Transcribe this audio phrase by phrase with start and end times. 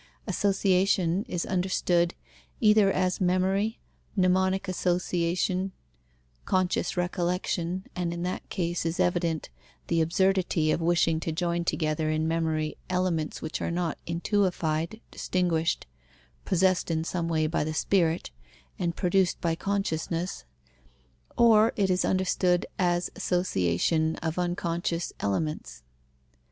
[0.25, 2.15] Association is understood,
[2.59, 3.77] either as memory,
[4.15, 5.73] mnemonic association,
[6.43, 9.51] conscious recollection, and in that case is evident
[9.89, 15.85] the absurdity of wishing to join together in memory elements which are not intuified, distinguished,
[16.45, 18.31] possessed in some way by the spirit
[18.79, 20.45] and produced by consciousness:
[21.37, 25.83] or it is understood as association of unconscious elements.